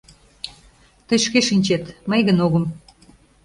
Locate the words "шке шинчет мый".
1.25-2.21